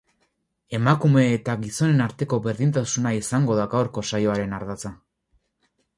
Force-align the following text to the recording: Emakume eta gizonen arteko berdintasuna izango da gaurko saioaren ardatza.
Emakume 0.77 1.25
eta 1.33 1.53
gizonen 1.65 2.01
arteko 2.07 2.39
berdintasuna 2.47 3.15
izango 3.19 3.59
da 3.61 3.69
gaurko 3.75 4.05
saioaren 4.13 4.57
ardatza. 4.61 4.97